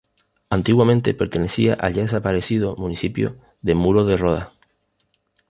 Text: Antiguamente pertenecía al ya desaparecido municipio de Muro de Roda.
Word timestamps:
Antiguamente 0.49 1.13
pertenecía 1.13 1.75
al 1.75 1.93
ya 1.93 2.01
desaparecido 2.01 2.75
municipio 2.75 3.37
de 3.61 3.75
Muro 3.75 4.03
de 4.03 4.17
Roda. 4.17 4.51